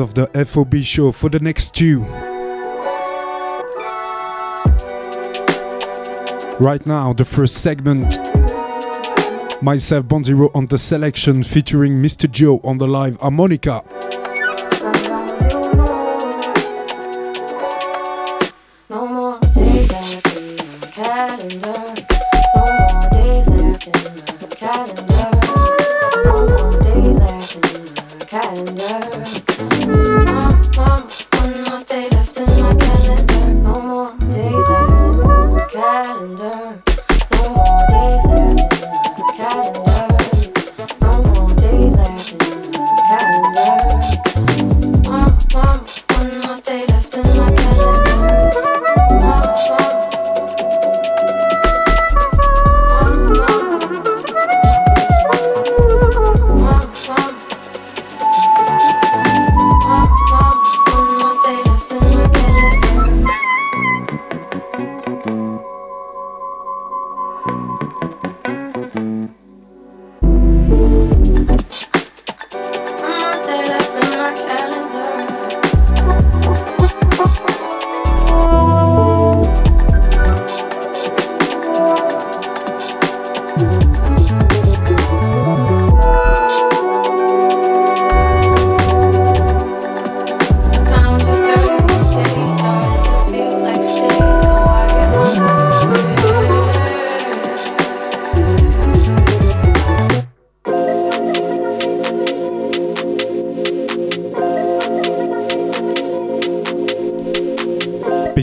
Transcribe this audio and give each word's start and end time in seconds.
of 0.00 0.14
the 0.14 0.26
FOB 0.46 0.82
show 0.82 1.12
for 1.12 1.28
the 1.28 1.38
next 1.38 1.74
two. 1.74 2.00
Right 6.58 6.84
now, 6.84 7.12
the 7.12 7.24
first 7.24 7.56
segment. 7.62 8.18
Myself, 9.62 10.06
Bonzero 10.06 10.50
on 10.54 10.66
the 10.66 10.78
selection 10.78 11.42
featuring 11.42 12.02
Mr. 12.02 12.30
Joe 12.30 12.60
on 12.64 12.78
the 12.78 12.88
live 12.88 13.18
harmonica. 13.20 13.82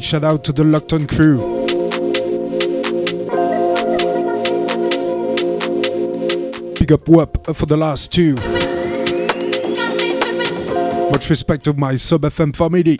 Shout 0.07 0.23
out 0.23 0.41
to 0.41 0.53
the 0.53 0.63
Lockton 0.63 1.06
crew. 1.06 1.66
Big 6.79 6.94
up 6.94 7.09
WAP 7.09 7.45
for 7.53 7.66
the 7.66 7.75
last 7.75 8.13
two. 8.13 8.35
Much 11.12 11.29
respect 11.29 11.66
to 11.66 11.73
my 11.73 11.97
sub 11.97 12.22
FM 12.22 12.56
family. 12.56 13.00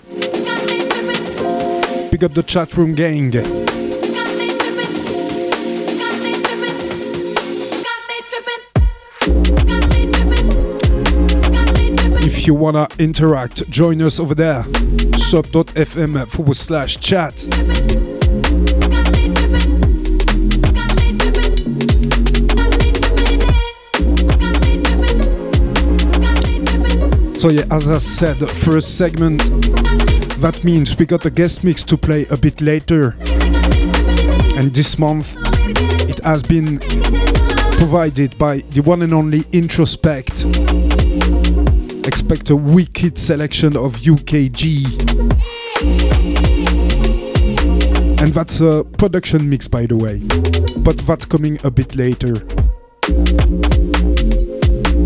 Big 2.12 2.26
up 2.26 2.34
the 2.34 2.44
chat 2.46 2.76
room 2.76 2.94
gang. 2.94 3.57
You 12.48 12.54
wanna 12.54 12.88
interact, 12.98 13.70
join 13.70 14.02
us 14.02 14.20
over 14.20 14.34
there 14.34 14.64
sub.fm 15.18 16.28
forward 16.30 16.56
slash 16.56 16.98
chat. 16.98 17.38
So 27.38 27.50
yeah, 27.50 27.66
as 27.70 27.92
I 27.92 27.98
said, 27.98 28.40
first 28.50 28.98
segment, 28.98 29.42
that 30.40 30.62
means 30.64 30.98
we 30.98 31.06
got 31.06 31.26
a 31.26 31.30
guest 31.30 31.64
mix 31.64 31.84
to 31.84 31.98
play 31.98 32.26
a 32.32 32.38
bit 32.38 32.62
later. 32.62 33.18
And 34.56 34.74
this 34.74 34.98
month, 34.98 35.36
it 36.10 36.24
has 36.24 36.42
been 36.44 36.80
provided 37.78 38.38
by 38.38 38.60
the 38.70 38.82
one 38.82 39.02
and 39.02 39.14
only 39.14 39.42
Introspect 39.52 40.46
expect 42.08 42.50
a 42.50 42.56
wicked 42.56 43.18
selection 43.18 43.76
of 43.76 43.98
UKG. 43.98 44.86
And 48.22 48.34
that's 48.34 48.62
a 48.62 48.86
production 48.98 49.50
mix, 49.50 49.68
by 49.68 49.86
the 49.86 49.98
way, 49.98 50.20
but 50.78 50.98
that's 51.00 51.26
coming 51.26 51.60
a 51.66 51.70
bit 51.70 51.96
later. 51.96 52.34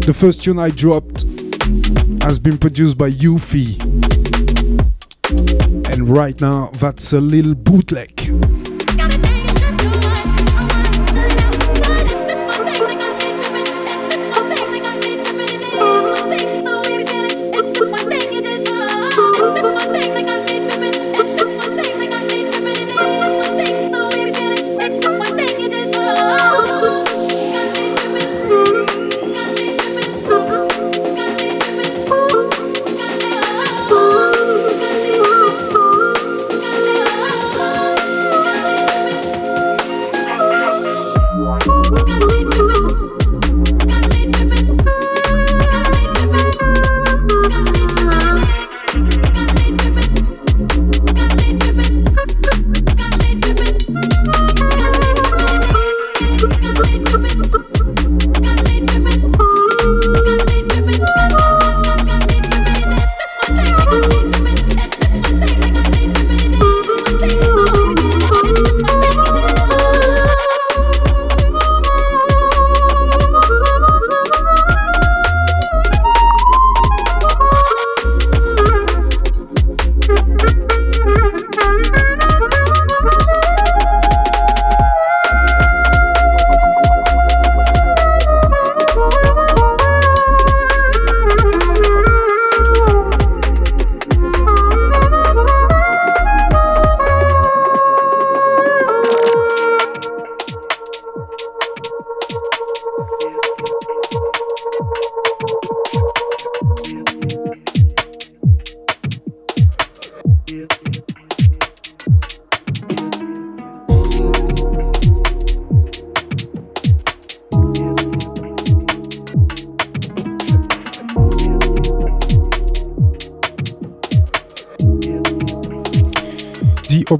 The 0.05 0.15
first 0.15 0.43
tune 0.43 0.59
I 0.59 0.69
dropped 0.69 1.23
has 2.23 2.37
been 2.37 2.57
produced 2.59 2.97
by 2.97 3.09
Yuffie, 3.09 3.81
and 5.91 6.07
right 6.07 6.39
now 6.39 6.67
that's 6.75 7.13
a 7.13 7.19
little 7.19 7.55
bootleg. 7.55 8.20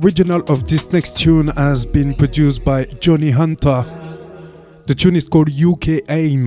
Original 0.04 0.42
of 0.48 0.68
this 0.68 0.92
next 0.92 1.20
tune 1.20 1.48
has 1.50 1.86
been 1.86 2.16
produced 2.16 2.64
by 2.64 2.86
Johnny 2.86 3.30
Hunter. 3.30 3.84
The 4.88 4.96
tune 4.96 5.16
is 5.16 5.28
called 5.28 5.50
UK 5.50 6.02
Aim. 6.10 6.46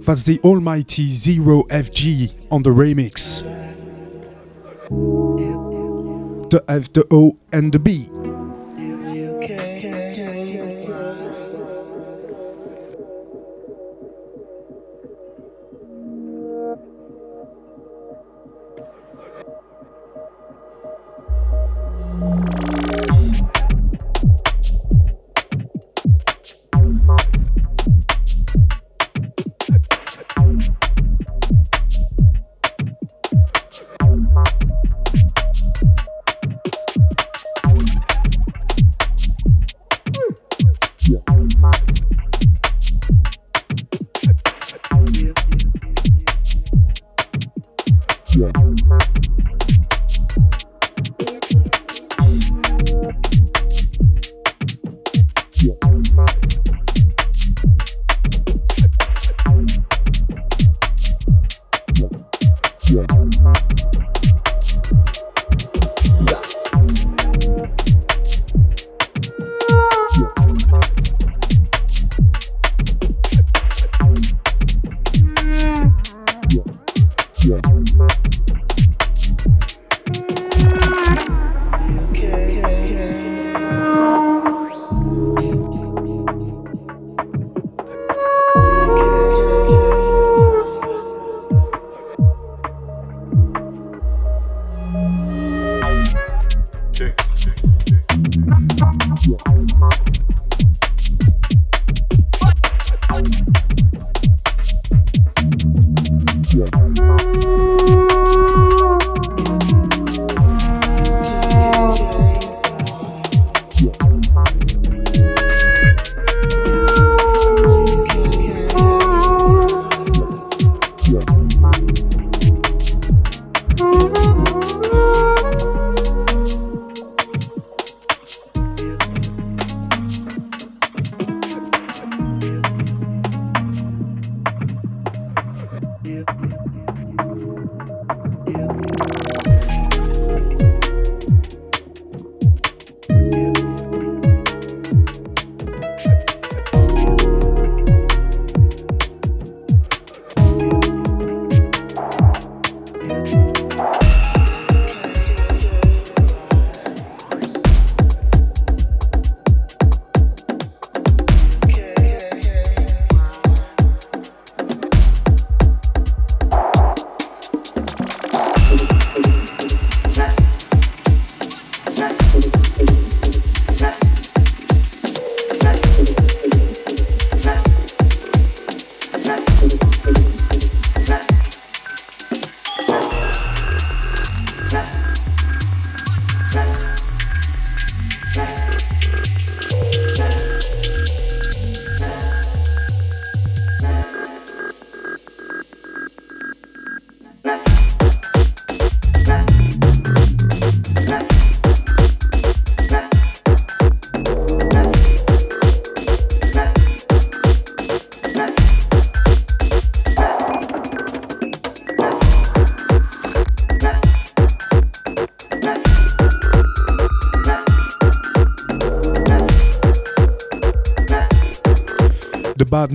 That's 0.00 0.22
the 0.22 0.38
almighty 0.44 1.10
Zero 1.10 1.64
FG 1.64 2.52
on 2.52 2.62
the 2.62 2.70
remix. 2.70 3.42
The 6.50 6.64
F, 6.68 6.92
the 6.92 7.06
O, 7.10 7.36
and 7.52 7.72
the 7.72 7.78
B. 7.78 8.08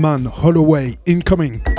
Badman 0.04 0.26
Holloway 0.26 0.98
incoming. 1.06 1.73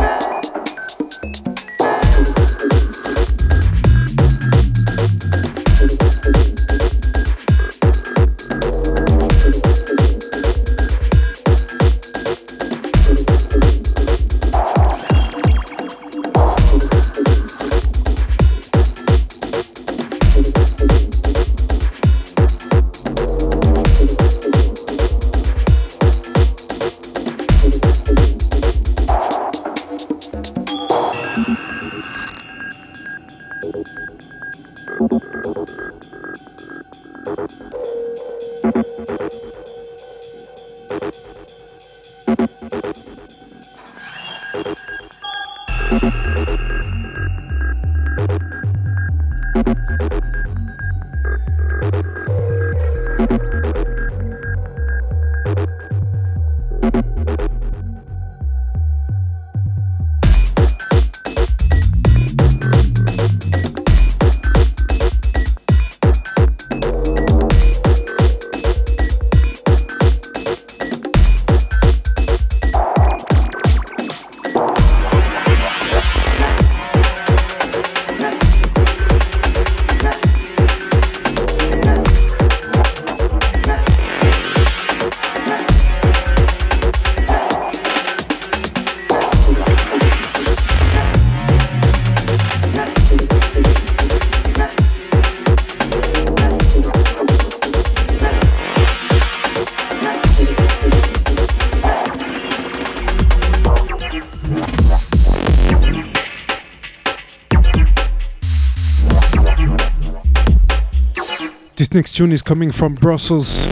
Tune 112.15 112.31
is 112.31 112.43
coming 112.43 112.71
from 112.71 112.95
Brussels. 112.95 113.67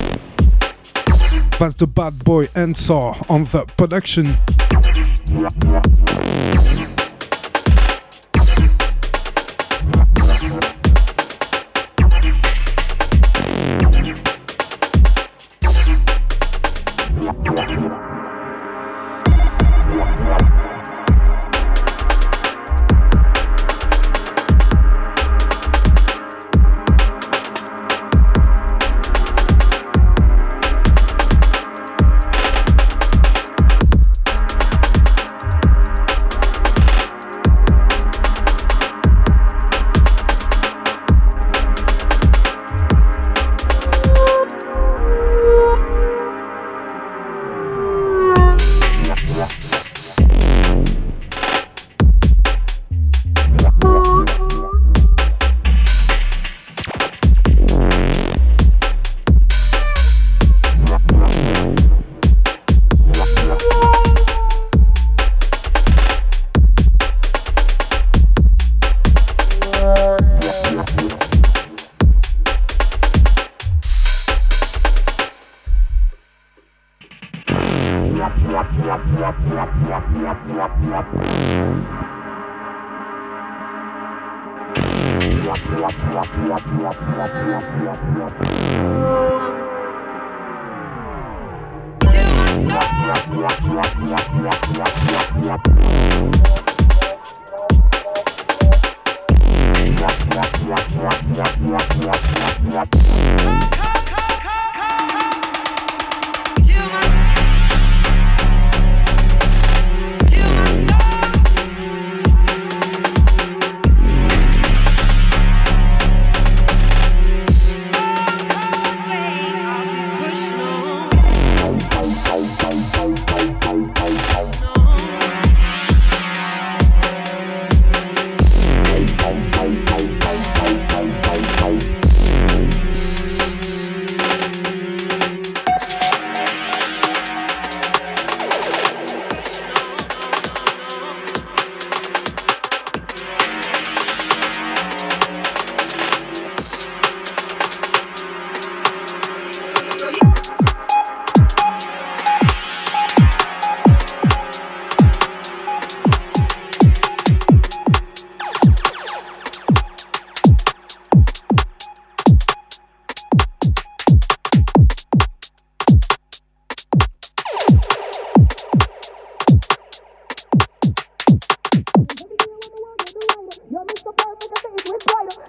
That's 1.61 1.77
the 1.77 1.87
bad 1.87 2.25
boy 2.25 2.49
Ansar 2.57 3.15
on 3.29 3.45
the 3.45 3.65
production. 3.77 4.35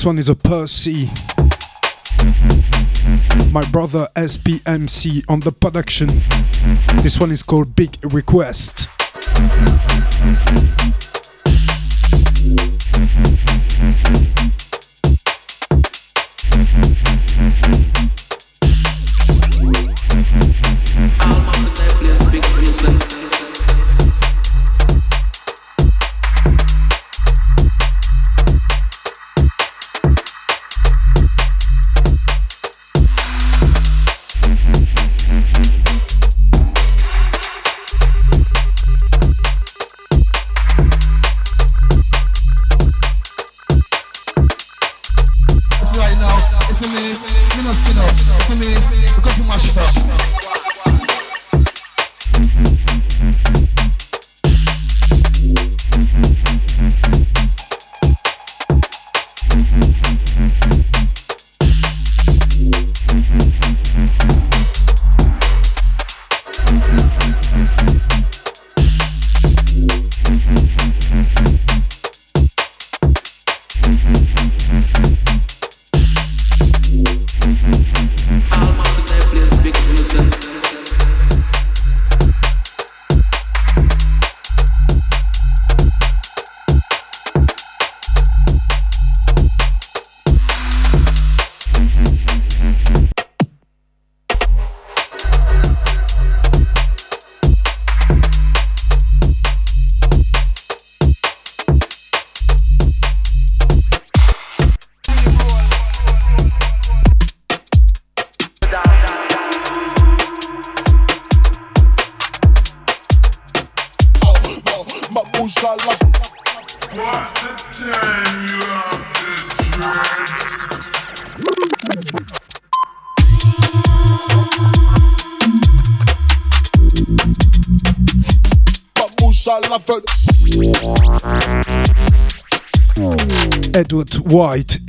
next 0.00 0.06
one 0.06 0.18
is 0.18 0.30
a 0.30 0.34
Percy. 0.34 1.10
My 3.52 3.62
brother 3.70 4.08
SPMC 4.16 5.24
on 5.28 5.40
the 5.40 5.52
production. 5.52 6.08
This 7.02 7.20
one 7.20 7.30
is 7.30 7.42
called 7.42 7.76
Big 7.76 7.98
Request. 8.02 8.88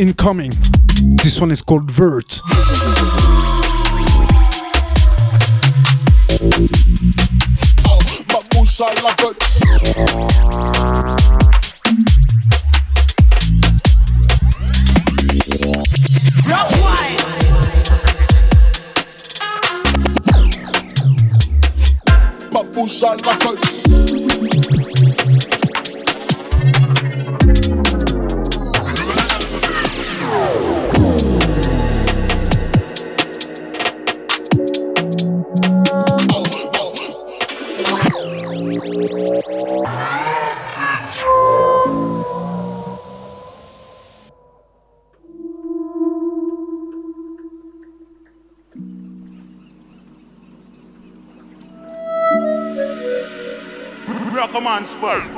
Incoming. 0.01 0.51
This 1.21 1.39
one 1.39 1.51
is 1.51 1.61
called 1.61 1.91
Vert. 1.91 2.41
transfers. 54.81 55.30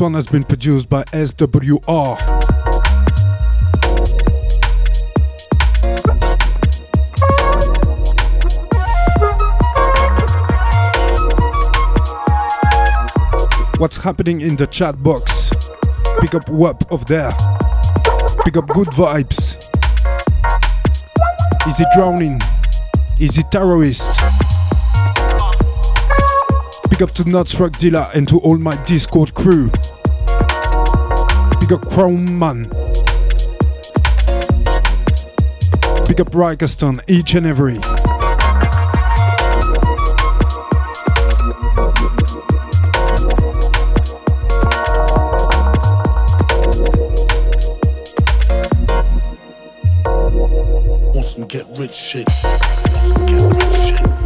Next 0.00 0.04
one 0.04 0.14
has 0.14 0.26
been 0.26 0.44
produced 0.44 0.88
by 0.88 1.04
SWR. 1.12 2.16
what's 13.78 13.96
happening 13.96 14.42
in 14.42 14.56
the 14.56 14.66
chat 14.66 15.02
box. 15.02 15.50
Pick 16.20 16.34
up 16.34 16.48
WAP 16.48 16.90
of 16.92 17.04
there. 17.06 17.32
Pick 18.44 18.56
up 18.56 18.66
good 18.68 18.88
vibes. 18.88 19.56
Is 21.66 21.78
he 21.78 21.84
drowning? 21.94 22.38
Is 23.20 23.36
he 23.36 23.42
terrorist? 23.50 24.18
Pick 26.90 27.02
up 27.02 27.10
to 27.12 27.24
Nuts 27.24 27.58
Rock 27.58 27.76
Dealer 27.78 28.06
and 28.14 28.28
to 28.28 28.38
all 28.38 28.58
my 28.58 28.82
Discord 28.84 29.34
crew. 29.34 29.70
Up 31.72 31.88
Crown 31.88 32.36
Man. 32.36 32.64
Pick 36.04 36.18
up 36.18 36.32
Rikeston 36.32 37.00
each 37.08 37.34
and 37.34 37.46
every. 37.46 37.78
rich 51.80 51.94
shit. 51.94 52.26
Get 52.26 53.38
rich 53.38 54.04
shit. 54.04 54.19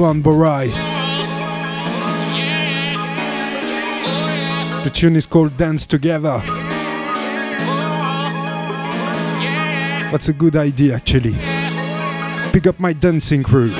One, 0.00 0.22
Barai. 0.22 0.68
The 4.82 4.90
tune 4.90 5.14
is 5.14 5.26
called 5.26 5.56
Dance 5.58 5.86
Together. 5.86 6.40
That's 10.10 10.28
a 10.28 10.32
good 10.32 10.56
idea, 10.56 10.94
actually. 10.94 11.34
Pick 12.52 12.66
up 12.66 12.80
my 12.80 12.94
dancing 12.94 13.42
crew. 13.42 13.72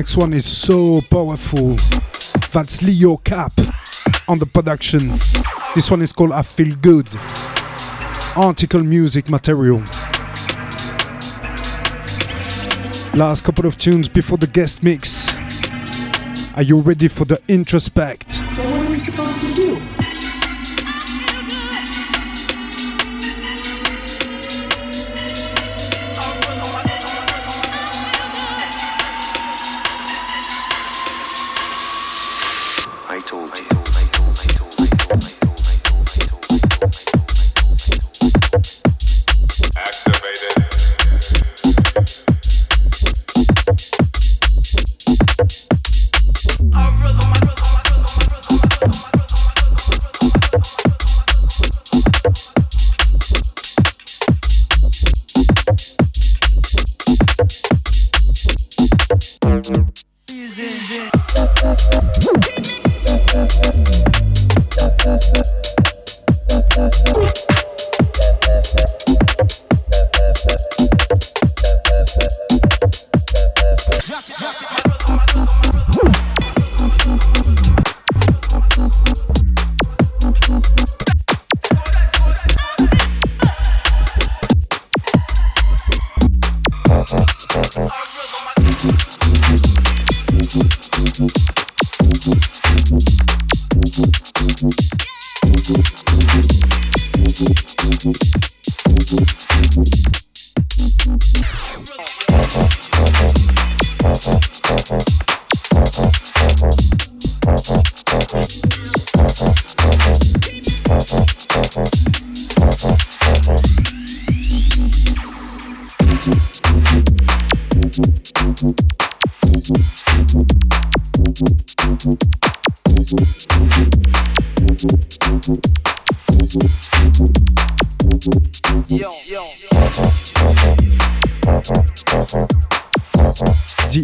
Next 0.00 0.16
one 0.16 0.32
is 0.32 0.46
so 0.46 1.02
powerful. 1.10 1.76
That's 2.54 2.80
Leo 2.80 3.18
Cap 3.18 3.52
on 4.28 4.38
the 4.38 4.46
production. 4.46 5.08
This 5.74 5.90
one 5.90 6.00
is 6.00 6.10
called 6.10 6.32
I 6.32 6.40
Feel 6.40 6.74
Good. 6.76 7.06
Article 8.34 8.82
music 8.82 9.28
material. 9.28 9.80
Last 13.12 13.44
couple 13.44 13.66
of 13.66 13.76
tunes 13.76 14.08
before 14.08 14.38
the 14.38 14.48
guest 14.50 14.82
mix. 14.82 15.28
Are 16.56 16.62
you 16.62 16.78
ready 16.78 17.08
for 17.08 17.26
the 17.26 17.36
introspect? 17.46 18.32
So 18.56 18.70
what 18.70 18.86
are 18.86 18.90
we 18.90 18.98
supposed 18.98 19.38
to 19.42 19.54
do? 19.54 19.99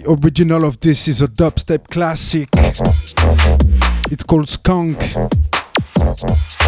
Original 0.08 0.64
of 0.64 0.80
this 0.80 1.08
is 1.08 1.22
a 1.22 1.28
dubstep 1.28 1.88
classic. 1.88 2.48
It's 4.10 4.22
called 4.22 4.48
Skunk. 4.48 4.98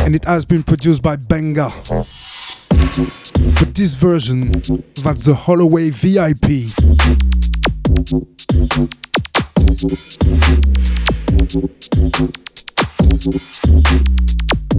And 0.05 0.15
it 0.15 0.25
has 0.25 0.45
been 0.45 0.63
produced 0.63 1.03
by 1.03 1.17
Benga. 1.17 1.73
But 1.89 3.75
this 3.75 3.95
version, 3.95 4.51
that's 5.03 5.25
the 5.25 5.35
Holloway 5.35 5.91
VIP. 5.91 6.71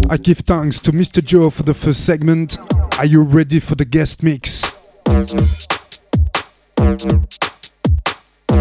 I 0.09 0.17
give 0.17 0.39
thanks 0.39 0.79
to 0.79 0.91
Mr. 0.91 1.23
Joe 1.23 1.49
for 1.49 1.63
the 1.63 1.73
first 1.73 2.05
segment. 2.05 2.57
Are 2.97 3.05
you 3.05 3.21
ready 3.21 3.59
for 3.59 3.75
the 3.75 3.85
guest 3.85 4.23
mix? 4.23 4.75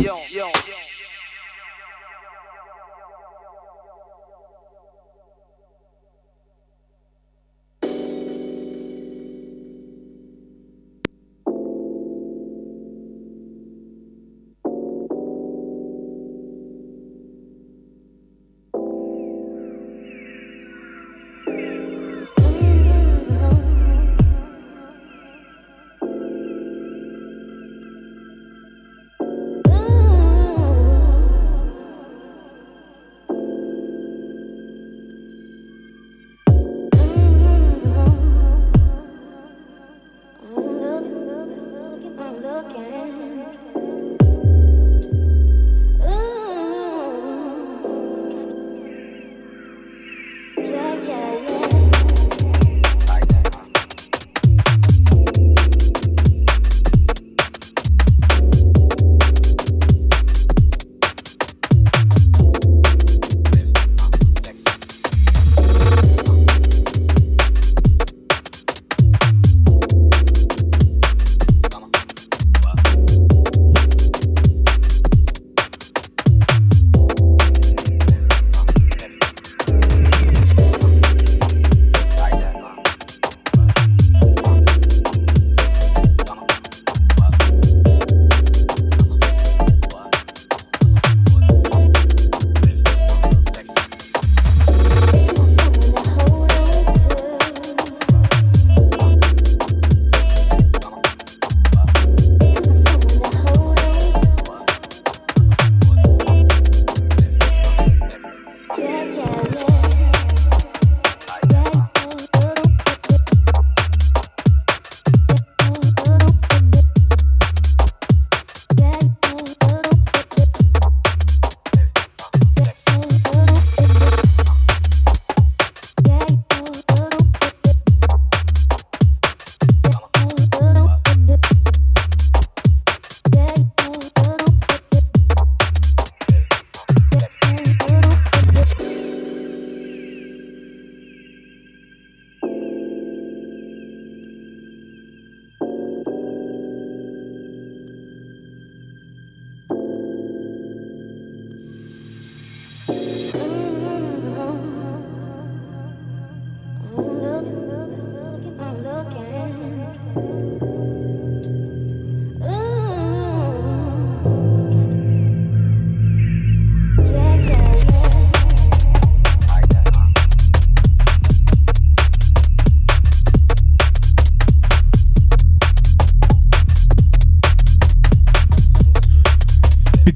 Yo, 0.00 0.18
yo. 0.30 0.59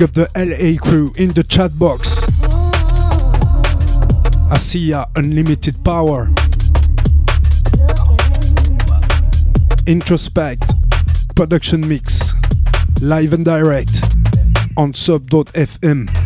Up 0.03 0.15
the 0.15 0.29
LA 0.35 0.81
crew 0.81 1.13
in 1.17 1.33
the 1.33 1.45
chat 1.45 1.79
box. 1.79 2.21
Asiya 4.51 5.11
Unlimited 5.15 5.85
Power. 5.85 6.27
Introspect 9.87 10.73
Production 11.37 11.87
Mix. 11.87 12.35
Live 13.03 13.33
and 13.33 13.45
direct 13.45 14.03
on 14.77 14.95
sub.fm. 14.95 16.24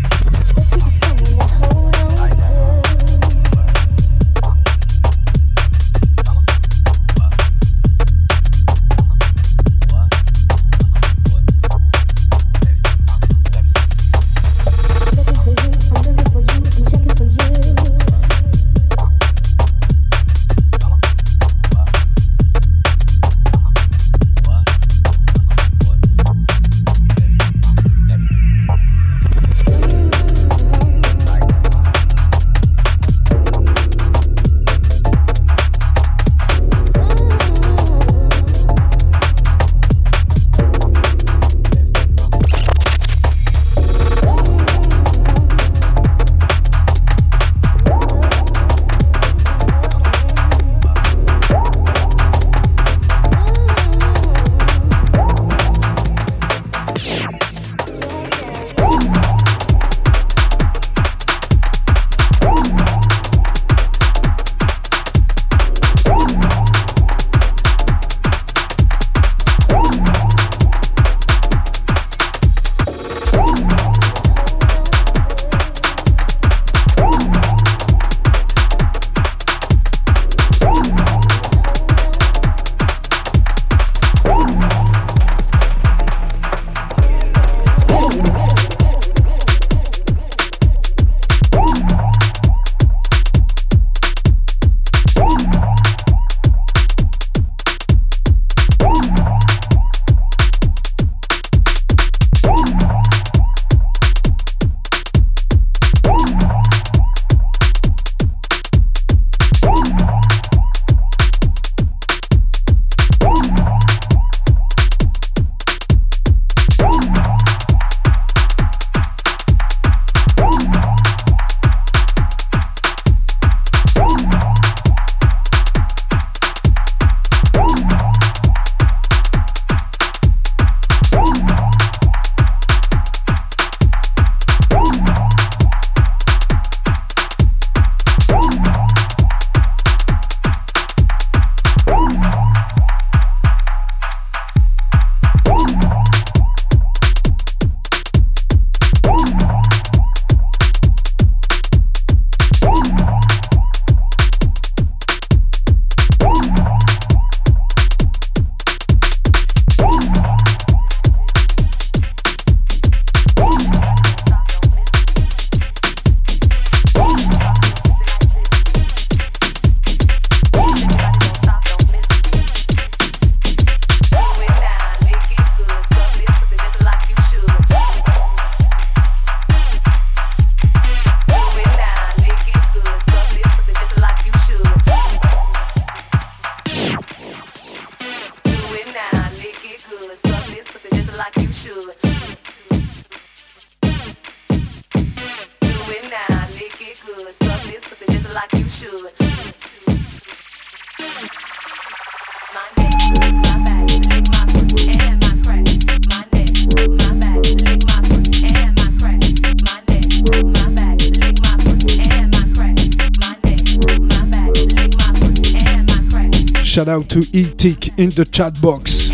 in 217.99 218.11
the 218.11 218.25
chat 218.25 218.59
box. 218.61 219.09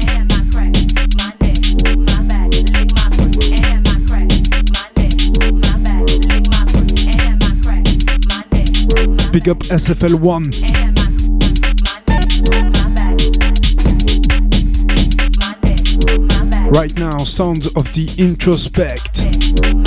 Big 9.33 9.49
up 9.49 9.59
SFL1. 9.71 10.53
Right 16.71 16.95
now, 16.99 17.25
sounds 17.25 17.67
of 17.69 17.91
the 17.95 18.07
introspect. 18.19 19.84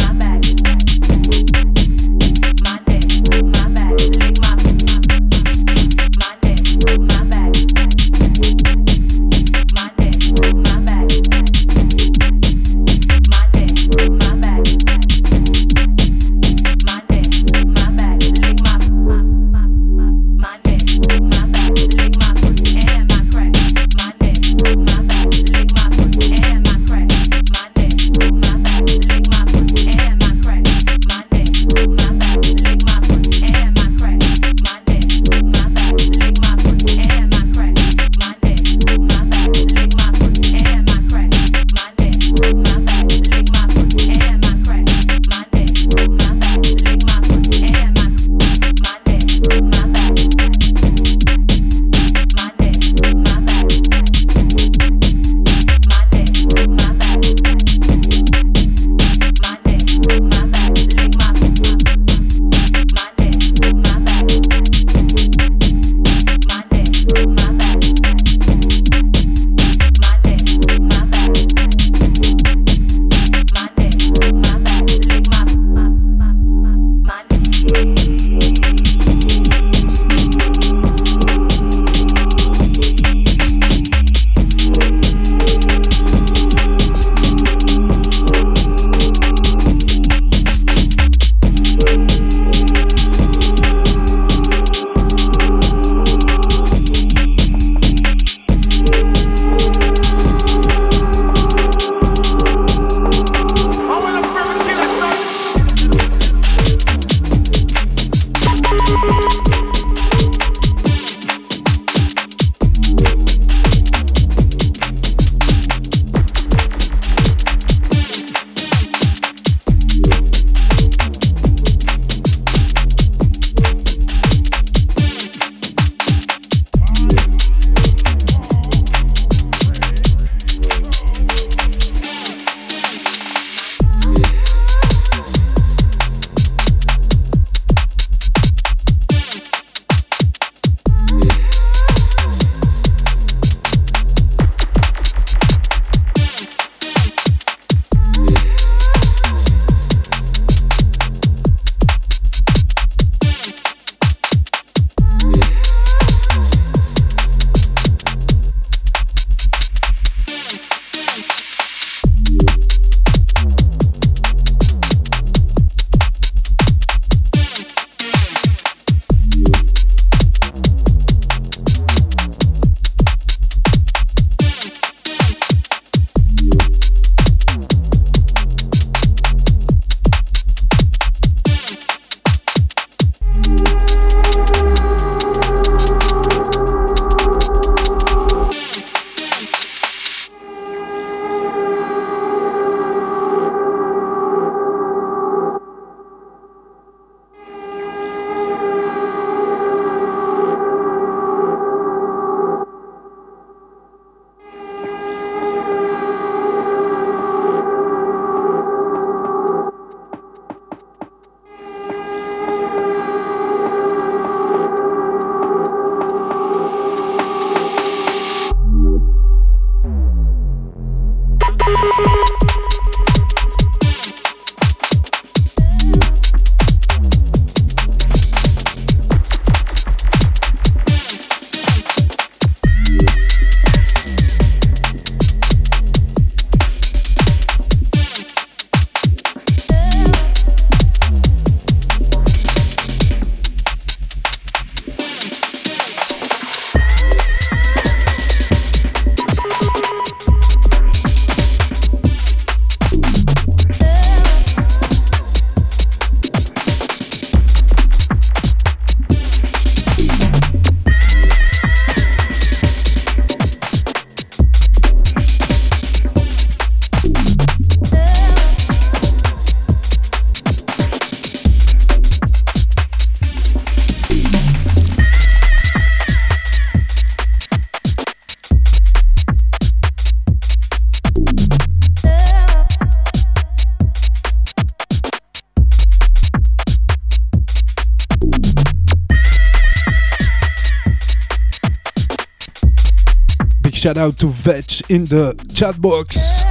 Shout 293.88 293.97
out 293.97 294.17
to 294.17 294.27
Vetch 294.27 294.83
in 294.89 295.05
the 295.05 295.33
chat 295.53 295.79
box. 295.79 296.43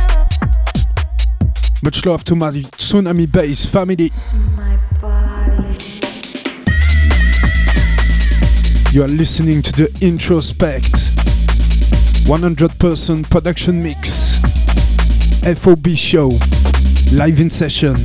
Much 1.83 2.07
love 2.07 2.25
to 2.25 2.35
my 2.35 2.51
Tsunami 2.51 3.31
Bass 3.31 3.67
family. 3.67 4.11
You 8.91 9.05
are 9.05 9.09
listening 9.09 9.61
to 9.61 9.73
the 9.73 9.89
Introspect 10.01 10.95
100% 12.25 13.29
production 13.29 13.83
mix 13.83 14.39
FOB 15.61 15.89
show 15.95 16.31
live 17.13 17.39
in 17.39 17.51
session. 17.51 17.97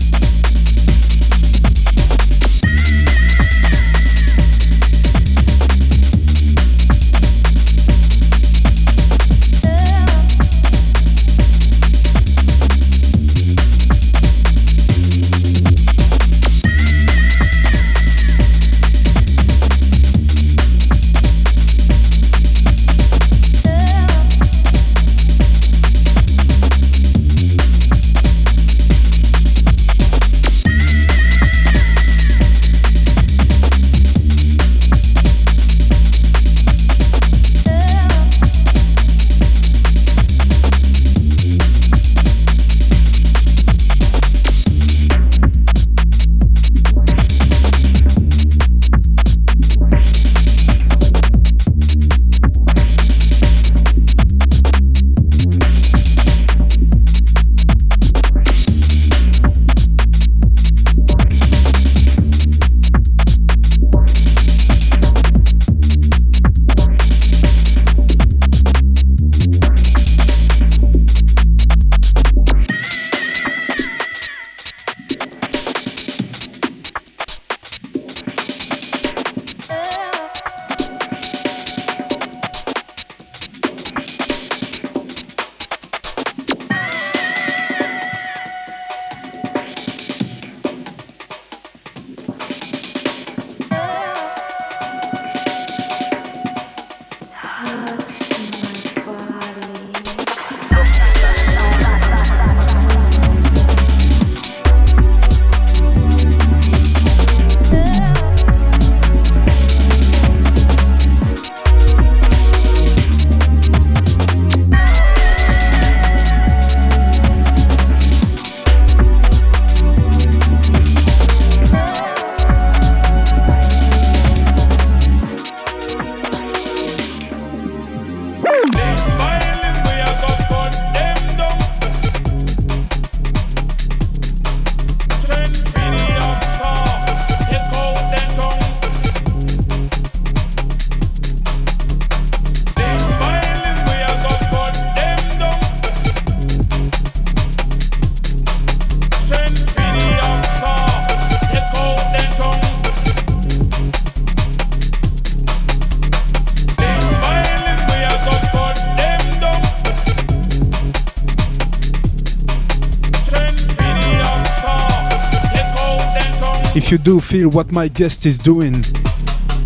If 166.91 166.99
you 166.99 167.05
do 167.05 167.21
feel 167.21 167.49
what 167.49 167.71
my 167.71 167.87
guest 167.87 168.25
is 168.25 168.37
doing, 168.37 168.83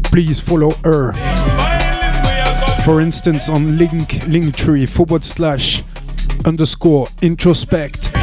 please 0.04 0.40
follow 0.40 0.74
her. 0.84 1.14
For 2.84 3.02
instance, 3.02 3.50
on 3.50 3.80
link 3.80 4.10
linktree 4.30 4.88
forward 4.88 5.24
slash 5.24 5.82
underscore 6.46 7.08
introspect 7.24 8.14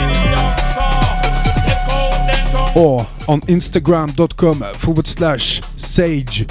or 2.76 3.00
on 3.26 3.40
instagram.com 3.50 4.62
forward 4.74 5.08
slash 5.08 5.60
sage 5.76 6.46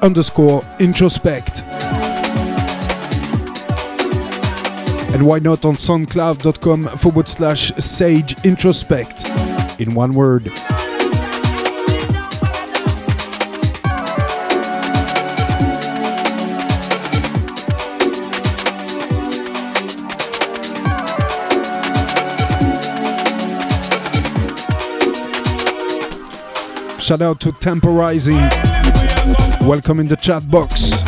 underscore 0.00 0.62
introspect. 0.80 1.60
And 5.12 5.26
why 5.26 5.40
not 5.40 5.66
on 5.66 5.74
soundcloud.com 5.74 6.86
forward 6.96 7.28
slash 7.28 7.70
sage 7.72 8.34
introspect 8.36 9.78
in 9.78 9.94
one 9.94 10.12
word. 10.12 10.50
Shout 27.12 27.20
out 27.20 27.40
to 27.40 27.52
Temporizing. 27.52 28.38
Welcome 29.66 30.00
in 30.00 30.08
the 30.08 30.16
chat 30.16 30.50
box. 30.50 31.02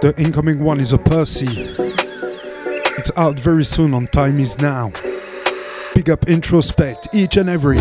The 0.00 0.14
incoming 0.16 0.60
one 0.60 0.80
is 0.80 0.92
a 0.92 0.98
Percy. 0.98 1.74
It's 2.96 3.10
out 3.16 3.38
very 3.38 3.64
soon 3.64 3.92
on 3.92 4.06
Time 4.06 4.40
Is 4.40 4.58
Now. 4.58 4.92
Big 5.94 6.08
up 6.08 6.20
introspect 6.22 7.08
each 7.12 7.36
and 7.36 7.50
every. 7.50 7.78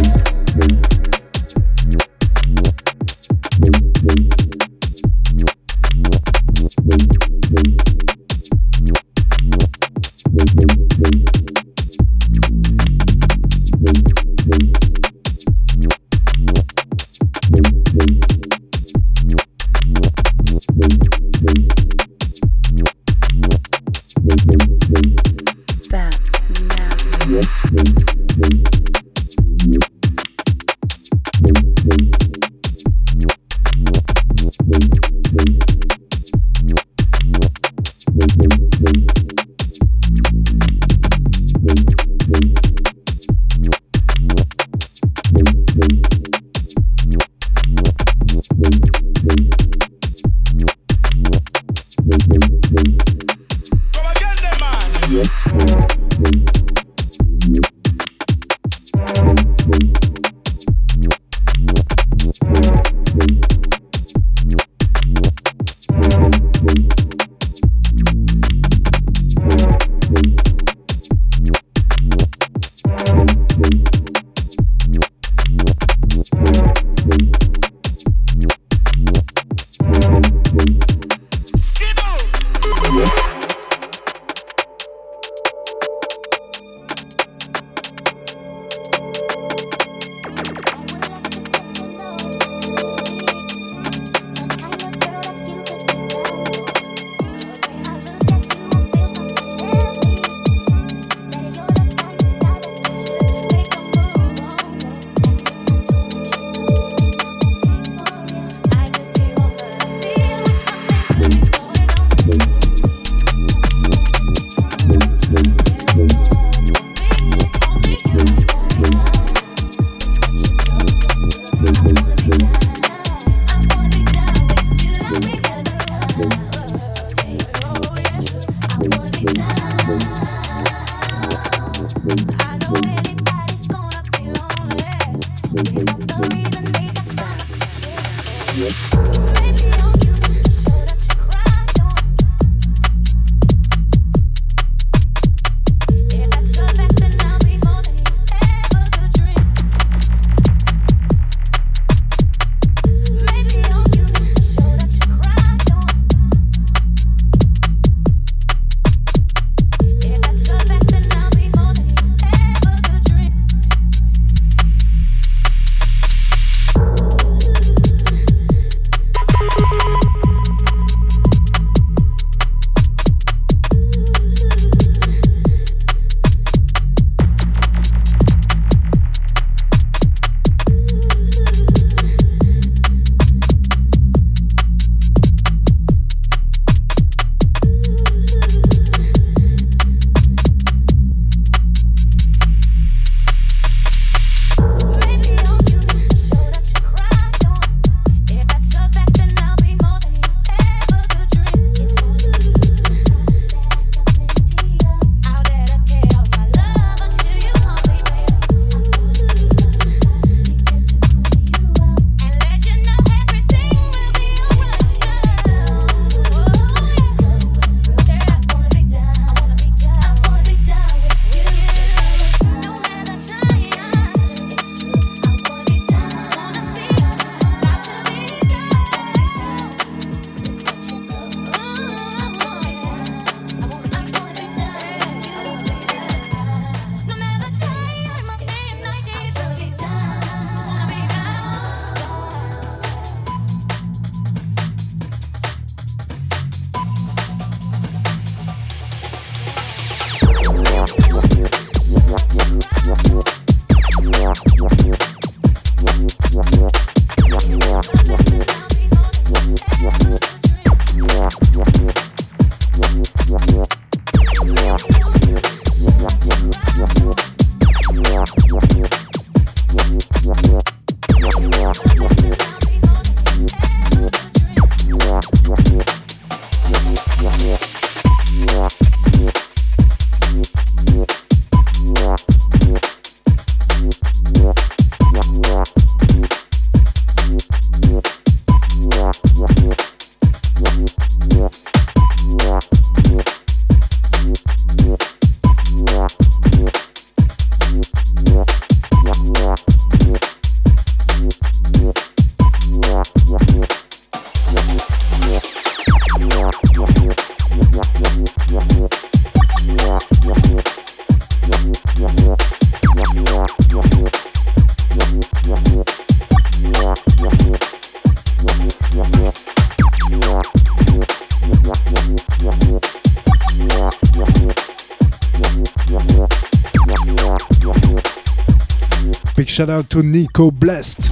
Blessed. 330.69 331.09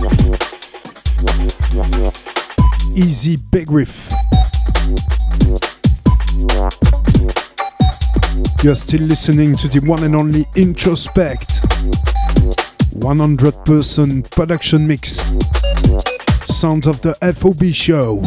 Easy 2.95 3.38
Big 3.38 3.72
Riff. 3.72 4.12
You're 8.62 8.76
still 8.76 9.01
listening 9.01 9.55
to 9.55 9.68
the 9.68 9.80
one 9.84 10.03
and 10.03 10.16
only 10.16 10.43
Introspect 10.53 11.62
100% 12.99 14.30
production 14.30 14.88
mix. 14.88 15.24
Sounds 16.45 16.86
of 16.86 17.01
the 17.01 17.16
FOB 17.34 17.74
show. 17.74 18.22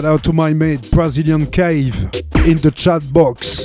Shout 0.00 0.12
out 0.14 0.24
to 0.24 0.32
my 0.32 0.54
mate 0.54 0.90
Brazilian 0.92 1.46
Cave 1.46 1.94
in 2.46 2.56
the 2.58 2.72
chat 2.74 3.02
box. 3.12 3.64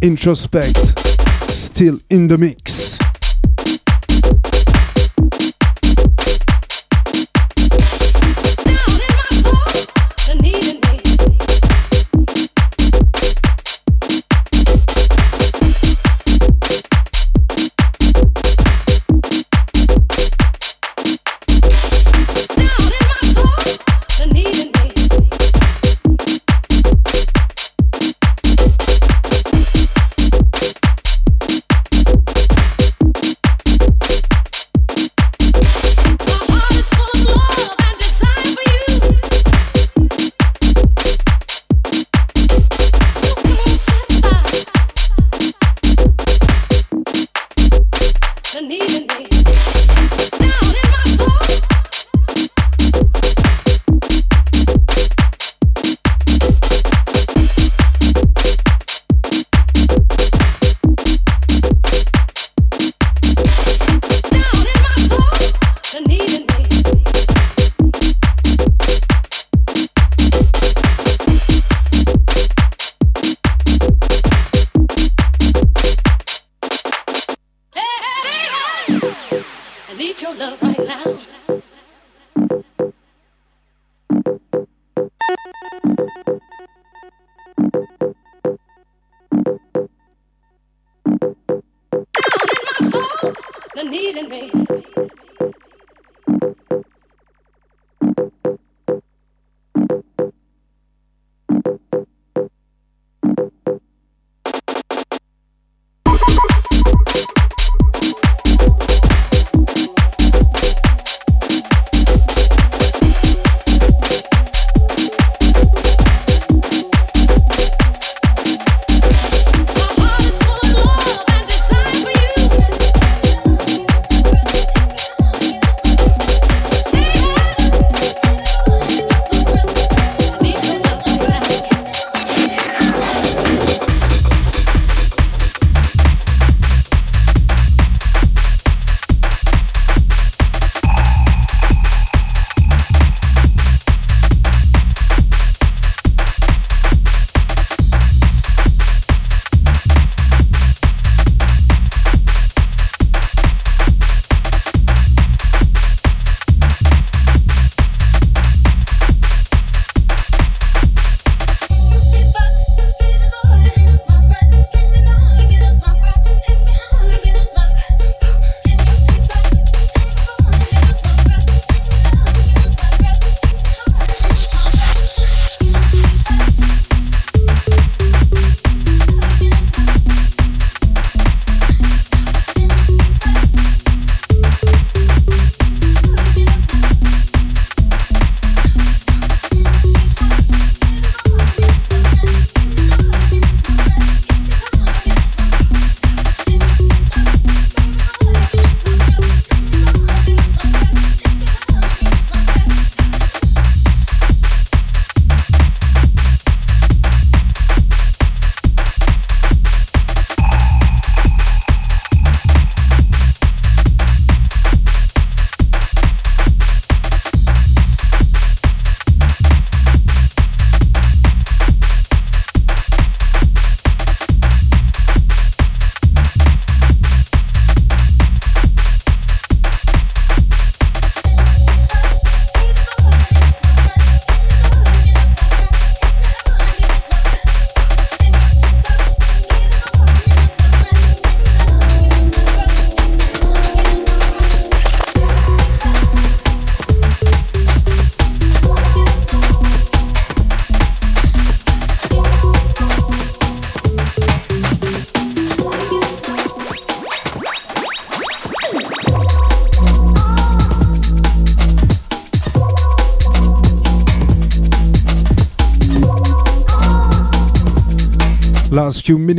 Introspect, 0.00 1.01
still 1.54 1.98
in 2.08 2.28
the 2.28 2.38
mix. 2.38 2.71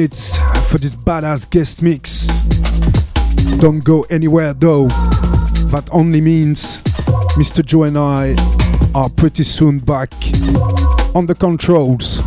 Minutes 0.03 0.38
for 0.69 0.80
this 0.80 0.95
badass 0.95 1.49
guest 1.49 1.81
mix. 1.81 2.27
Don't 3.59 3.81
go 3.84 4.01
anywhere 4.09 4.53
though. 4.53 4.88
That 5.71 5.88
only 5.93 6.19
means 6.19 6.84
Mr. 7.38 7.65
Joe 7.65 7.84
and 7.84 7.97
I 7.97 8.35
are 8.93 9.09
pretty 9.09 9.43
soon 9.43 9.80
back 9.80 10.11
on 11.15 11.25
the 11.27 11.35
controls. 11.39 12.22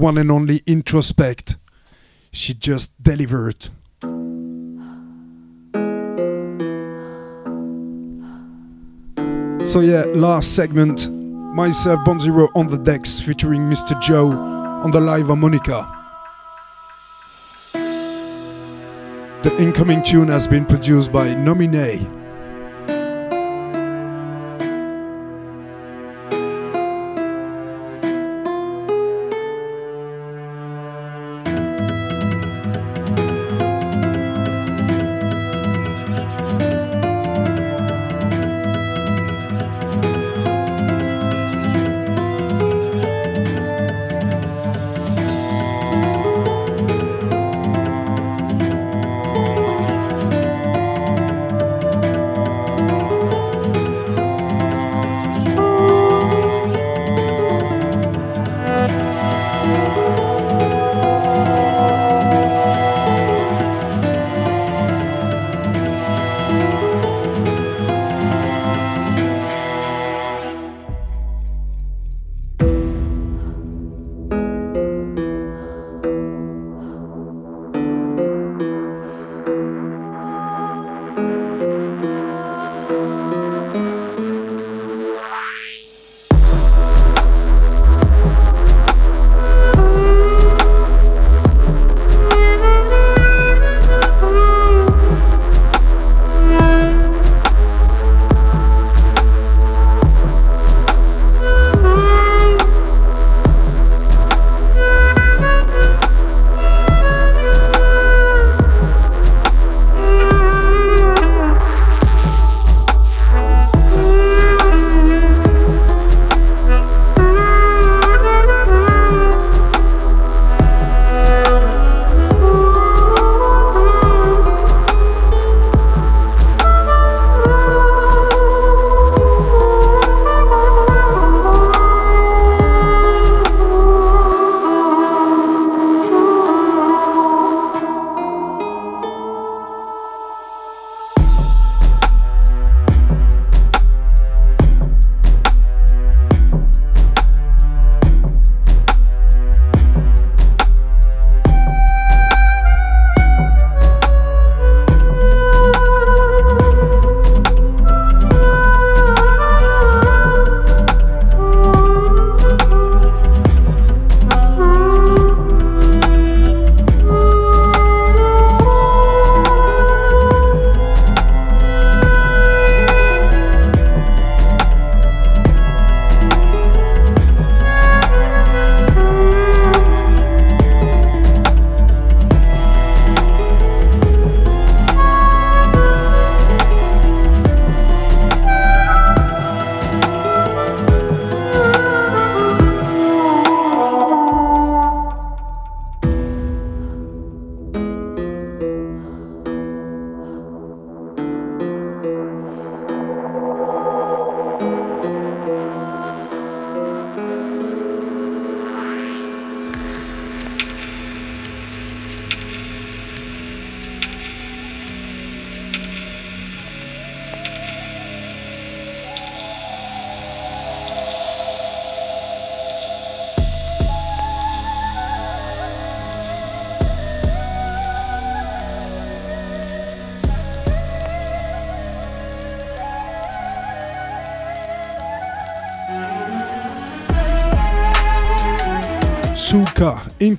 One 0.00 0.16
and 0.16 0.30
only 0.30 0.60
Introspect. 0.60 1.56
She 2.32 2.54
just 2.54 3.00
delivered. 3.02 3.68
So 9.66 9.80
yeah, 9.80 10.04
last 10.14 10.56
segment. 10.56 11.08
Myself, 11.10 12.00
Bonzero 12.06 12.48
on 12.54 12.68
the 12.68 12.78
decks, 12.78 13.20
featuring 13.20 13.62
Mr. 13.62 14.00
Joe 14.00 14.30
on 14.30 14.90
the 14.90 15.00
live 15.00 15.26
harmonica. 15.26 15.96
The 19.42 19.54
incoming 19.58 20.02
tune 20.02 20.28
has 20.28 20.46
been 20.46 20.64
produced 20.64 21.12
by 21.12 21.34
Nominee. 21.34 22.19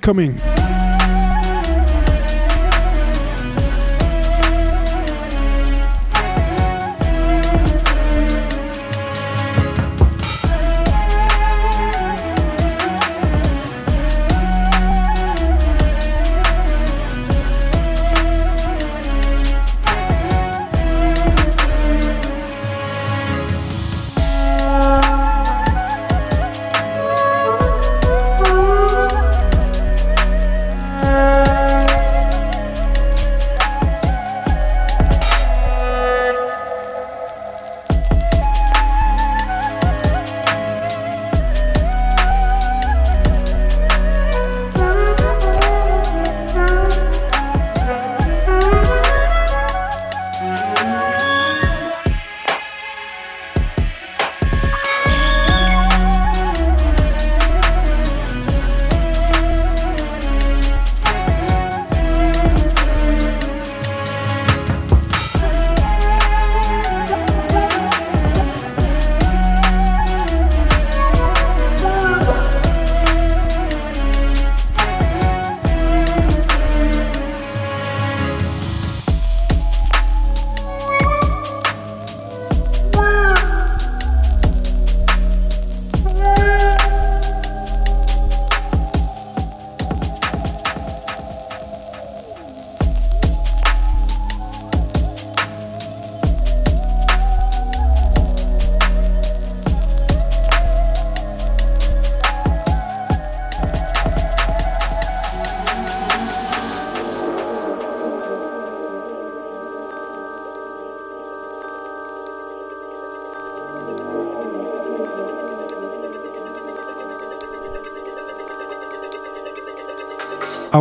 Suka 0.02 0.61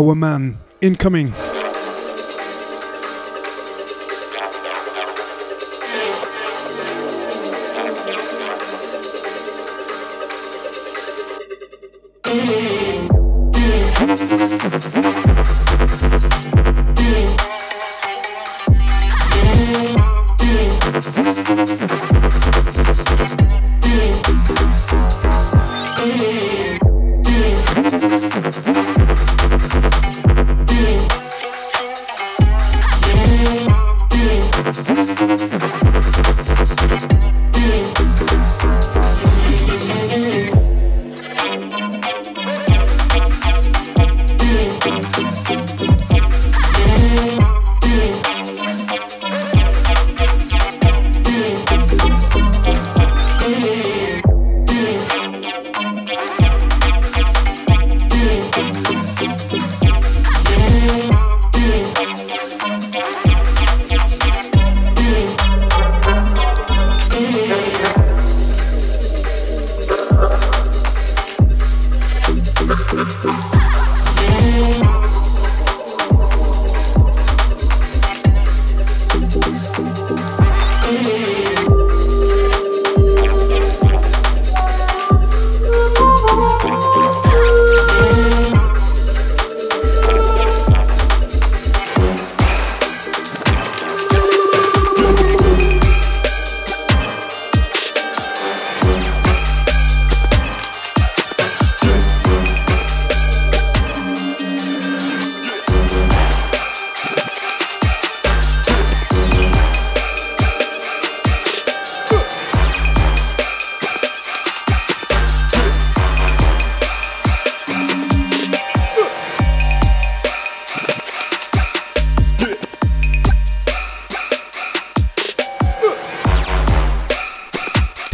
Our 0.01 0.15
man 0.15 0.57
incoming. 0.81 1.50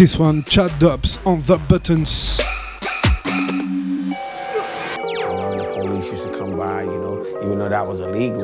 This 0.07 0.17
one, 0.17 0.45
Chad 0.45 0.71
Dubz 0.79 1.19
on 1.27 1.41
the 1.41 1.57
buttons. 1.57 2.41
Police 5.73 6.09
used 6.09 6.23
to 6.23 6.37
come 6.39 6.55
by, 6.55 6.83
you 6.83 6.91
know, 6.91 7.25
even 7.43 7.59
though 7.59 7.67
that 7.67 7.85
was 7.85 7.99
illegal, 7.99 8.39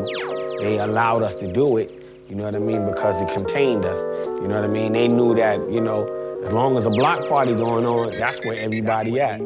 they 0.60 0.78
allowed 0.80 1.24
us 1.24 1.36
to 1.36 1.50
do 1.54 1.78
it, 1.78 1.90
you 2.28 2.36
know 2.36 2.44
what 2.44 2.58
I 2.58 2.60
mean, 2.60 2.86
because 2.86 3.22
it 3.22 3.30
contained 3.34 3.86
us. 3.86 3.98
You 4.28 4.50
know 4.50 4.56
what 4.56 4.66
I 4.66 4.68
mean? 4.68 4.92
They 4.92 5.08
knew 5.08 5.36
that, 5.36 5.72
you 5.72 5.80
know, 5.80 6.06
as 6.44 6.52
long 6.52 6.76
as 6.76 6.84
a 6.84 6.90
block 7.00 7.26
party 7.30 7.54
going 7.54 7.86
on, 7.86 8.12
that's 8.12 8.46
where 8.46 8.60
everybody 8.60 9.22
at. 9.22 9.40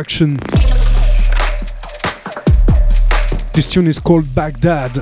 production. 0.00 0.38
This 3.52 3.70
tune 3.70 3.86
is 3.86 3.98
called 4.00 4.34
Baghdad. 4.34 4.98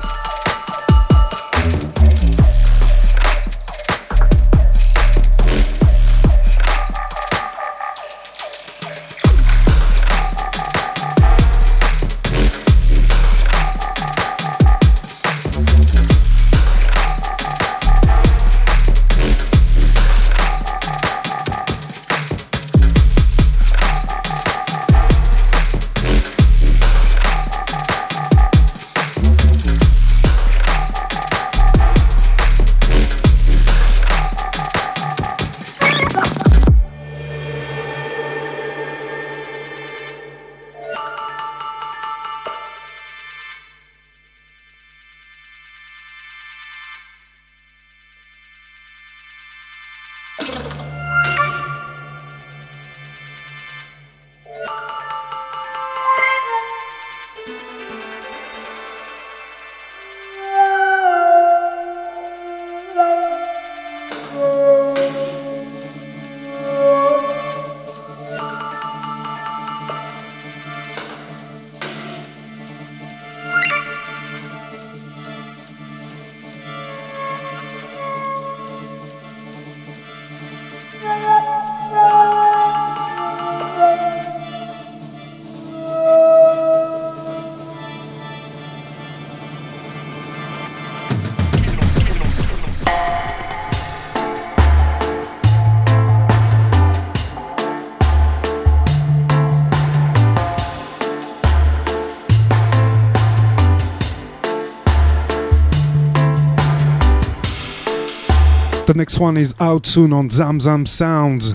This 109.19 109.23
one 109.23 109.35
is 109.35 109.53
out 109.59 109.85
soon 109.85 110.13
on 110.13 110.29
Zam 110.29 110.61
Zam 110.61 110.85
Sounds. 110.85 111.53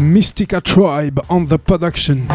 Mystica 0.00 0.62
Tribe 0.62 1.20
on 1.28 1.48
the 1.48 1.58
production. 1.58 2.26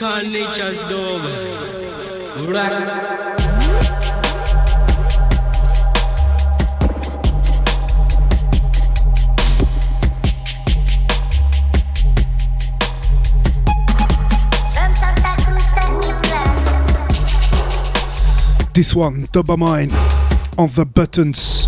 Called 0.00 0.32
Nature's 0.32 0.78
Dove. 0.88 1.28
Rock. 2.48 2.72
This 18.72 18.94
one, 18.94 19.24
Dopamine, 19.24 19.92
on 20.56 20.70
the 20.74 20.86
buttons. 20.86 21.59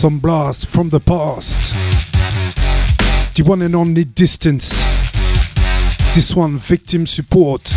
Some 0.00 0.18
blast 0.18 0.66
from 0.66 0.88
the 0.88 0.98
past. 0.98 1.74
The 3.34 3.42
one 3.44 3.60
and 3.60 3.76
only 3.76 4.04
Distance. 4.04 4.82
This 6.14 6.34
one, 6.34 6.56
victim 6.56 7.06
support. 7.06 7.74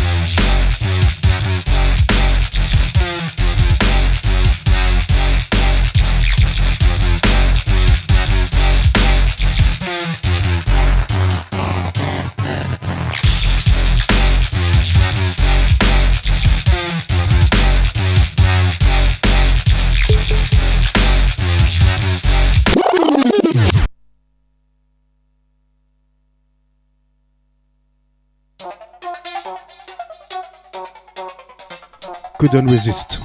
Couldn't 32.44 32.66
resist. 32.66 33.20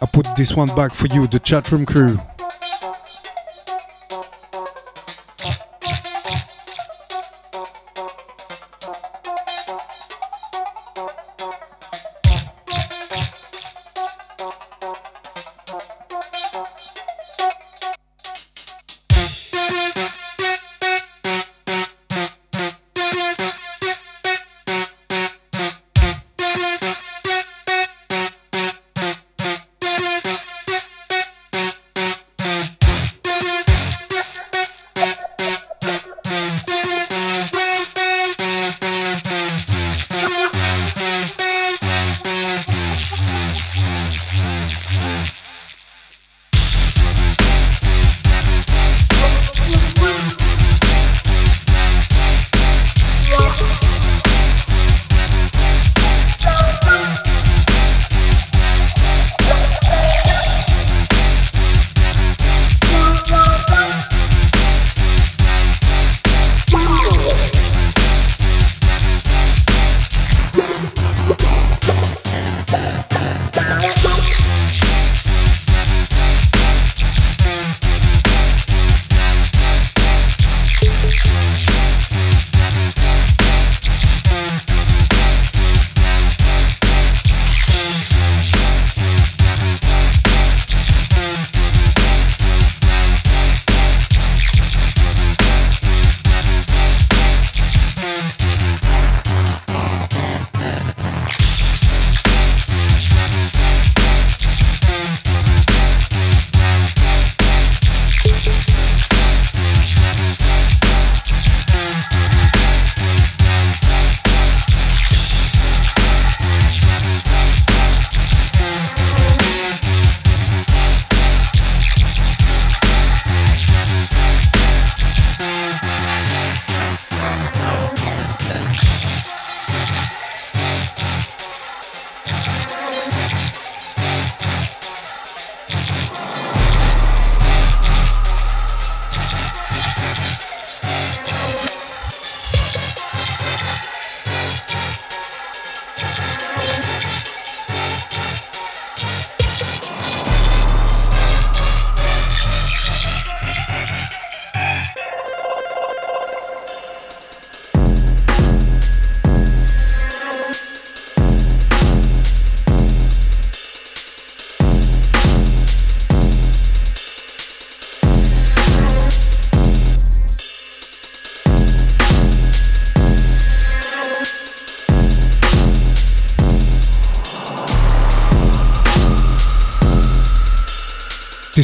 I 0.00 0.06
put 0.10 0.26
this 0.34 0.54
one 0.56 0.68
back 0.68 0.94
for 0.94 1.08
you, 1.08 1.26
the 1.26 1.38
chatroom 1.40 1.86
crew. 1.86 2.18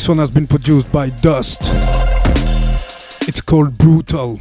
One 0.09 0.19
has 0.19 0.31
been 0.31 0.47
produced 0.47 0.91
by 0.91 1.11
Dust. 1.11 1.61
It's 3.29 3.41
called 3.41 3.77
Brutal. 3.77 4.39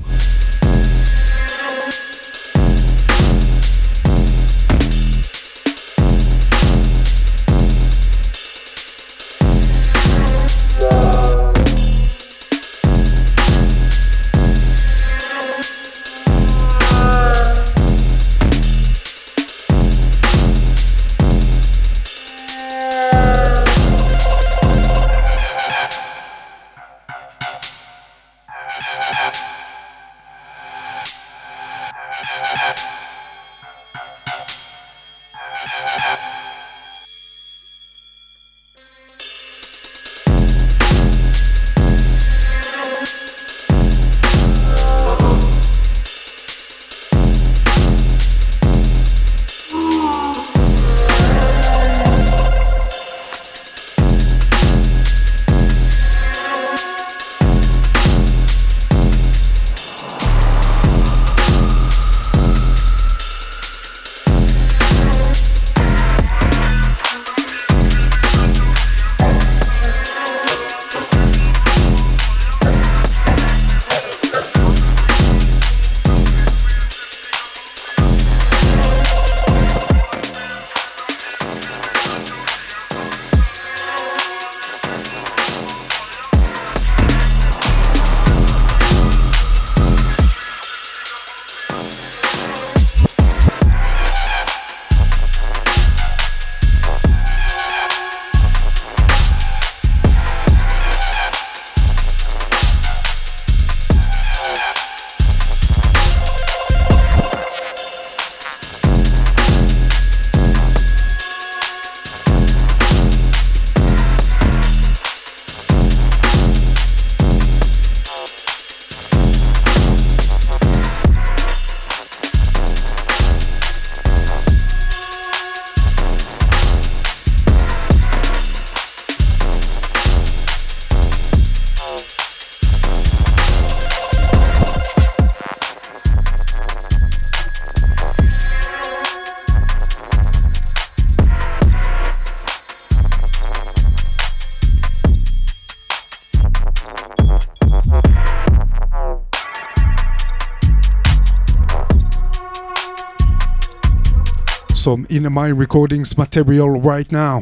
Innamind 155.17 155.57
Recordings 155.57 156.15
material 156.15 156.69
right 156.69 157.11
now. 157.11 157.41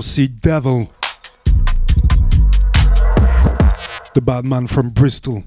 See 0.00 0.26
Devil, 0.26 0.92
the 4.14 4.20
bad 4.20 4.44
man 4.44 4.66
from 4.66 4.90
Bristol. 4.90 5.44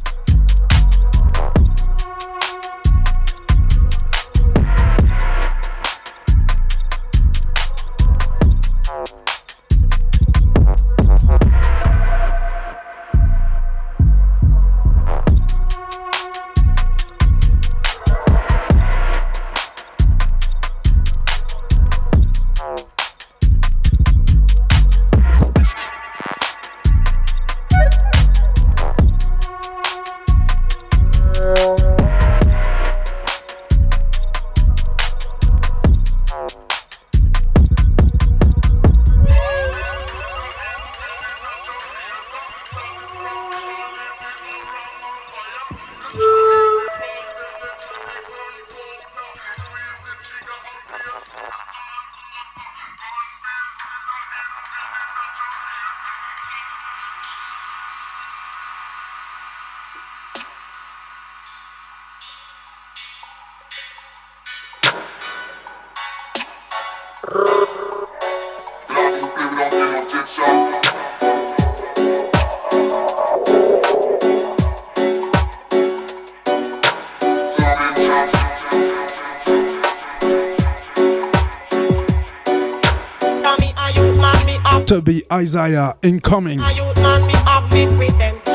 To 84.92 85.02
be 85.02 85.24
Isaiah 85.32 85.96
incoming. 86.02 86.60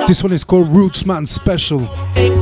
This 0.07 0.23
one 0.23 0.35
is 0.35 0.45
called 0.45 0.69
Rootsman 0.69 1.27
Special. 1.27 1.81
special. 1.81 2.37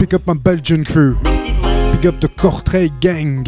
Pick 0.00 0.14
up 0.14 0.26
my 0.26 0.34
Belgian 0.34 0.84
crew. 0.84 1.14
Pick 1.14 2.06
up 2.06 2.20
the 2.20 2.28
Cortray 2.28 2.88
Gang. 2.98 3.44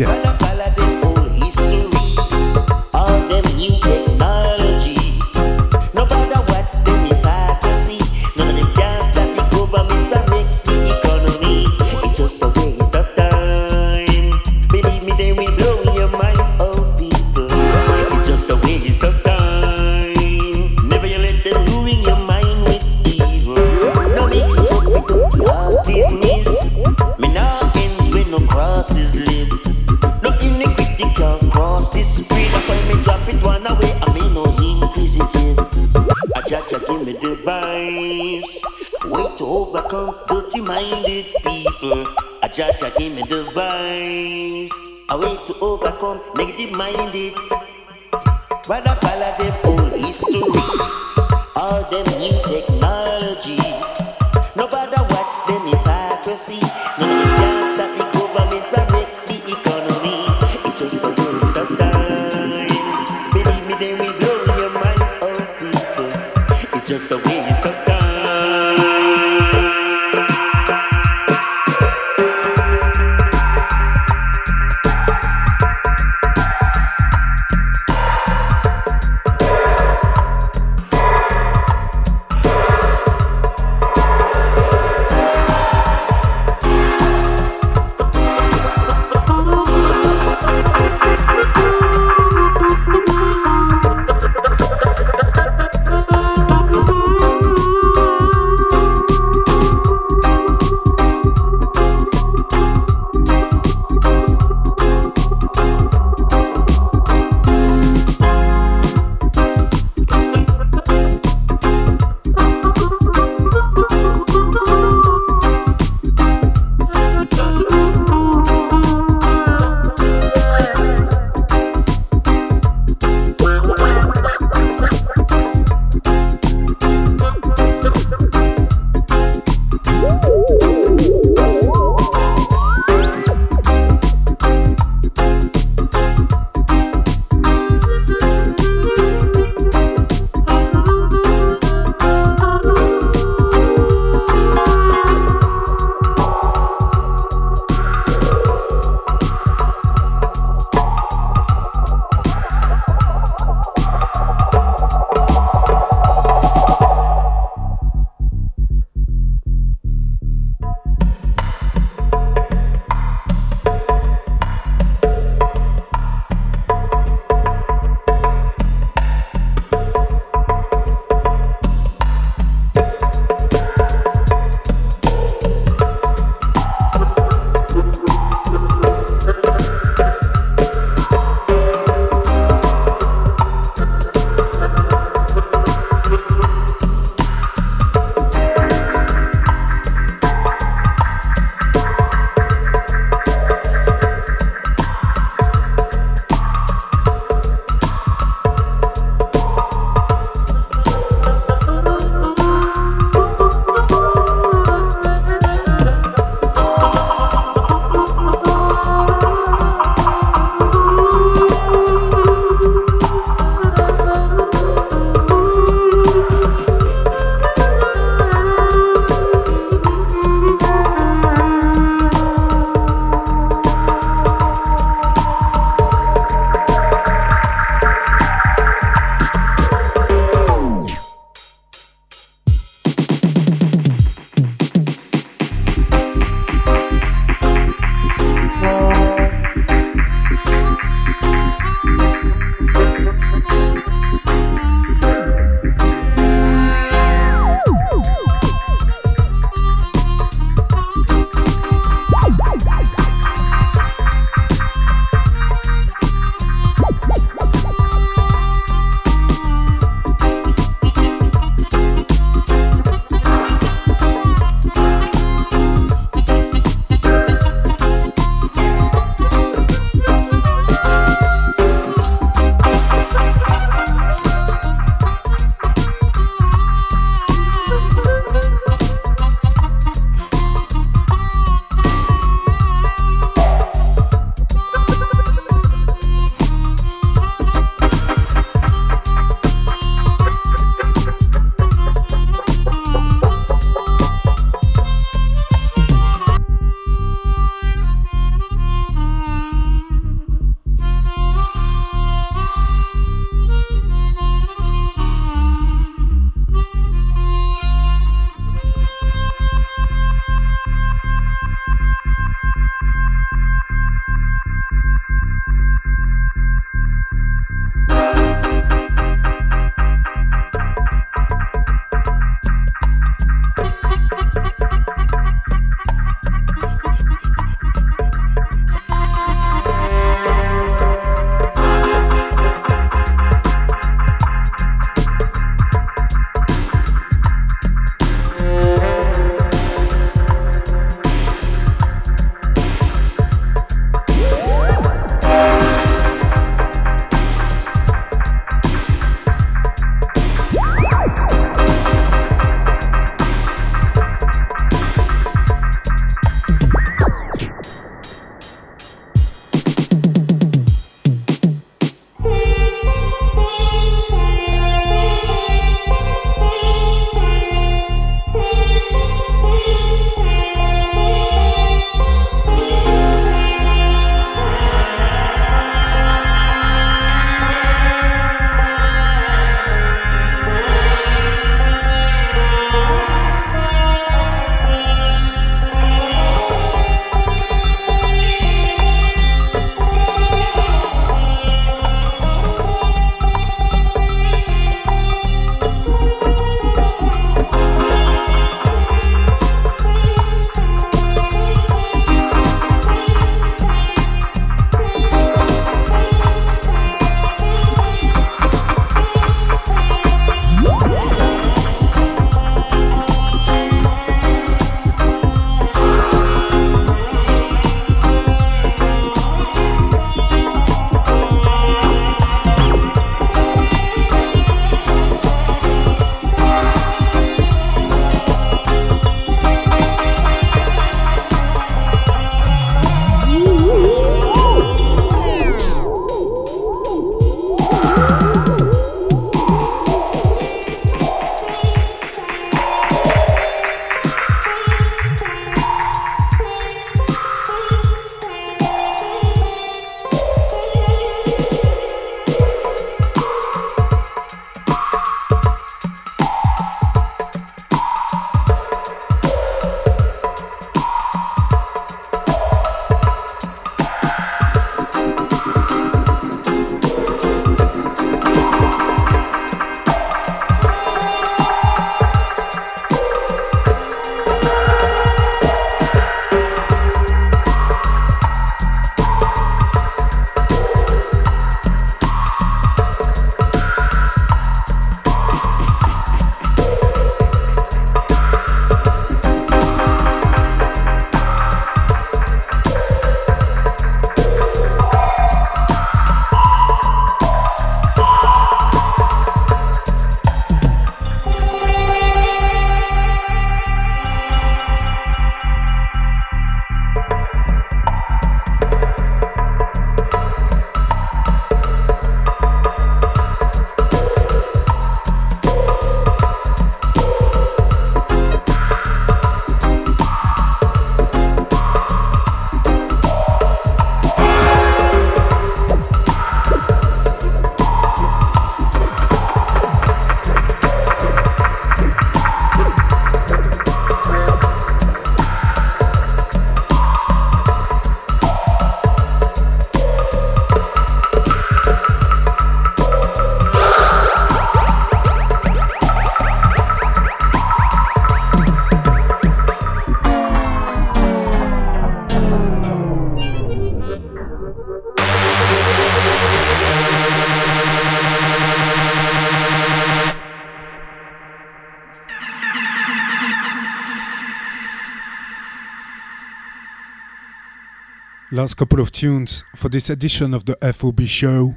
Last 568.35 568.55
couple 568.55 568.81
of 568.81 568.91
tunes 568.91 569.45
for 569.55 569.69
this 569.69 569.91
edition 569.91 570.33
of 570.33 570.47
the 570.47 570.57
FOB 570.73 571.03
show. 571.03 571.55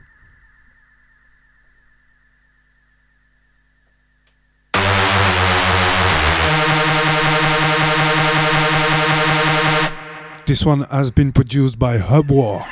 This 10.46 10.66
one 10.66 10.82
has 10.92 11.12
been 11.12 11.32
produced 11.32 11.80
by 11.80 11.98
Hub 11.98 12.30
War. 12.30 12.66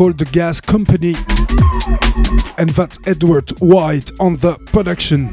Called 0.00 0.16
The 0.16 0.24
Gas 0.24 0.62
Company, 0.62 1.14
and 2.56 2.70
that's 2.70 2.98
Edward 3.04 3.50
White 3.60 4.10
on 4.18 4.36
the 4.36 4.54
production. 4.72 5.30